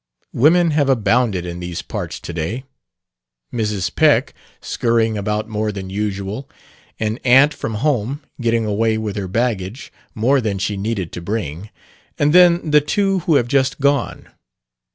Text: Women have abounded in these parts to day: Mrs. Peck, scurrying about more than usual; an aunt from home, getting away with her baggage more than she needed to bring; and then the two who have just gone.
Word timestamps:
Women 0.33 0.71
have 0.71 0.89
abounded 0.89 1.45
in 1.45 1.59
these 1.59 1.83
parts 1.83 2.19
to 2.21 2.33
day: 2.33 2.63
Mrs. 3.53 3.93
Peck, 3.93 4.33
scurrying 4.59 5.15
about 5.15 5.47
more 5.47 5.71
than 5.71 5.91
usual; 5.91 6.49
an 6.99 7.19
aunt 7.23 7.53
from 7.53 7.75
home, 7.75 8.23
getting 8.41 8.65
away 8.65 8.97
with 8.97 9.15
her 9.15 9.27
baggage 9.27 9.93
more 10.15 10.41
than 10.41 10.57
she 10.57 10.75
needed 10.75 11.11
to 11.11 11.21
bring; 11.21 11.69
and 12.17 12.33
then 12.33 12.71
the 12.71 12.81
two 12.81 13.19
who 13.29 13.35
have 13.35 13.47
just 13.47 13.79
gone. 13.79 14.27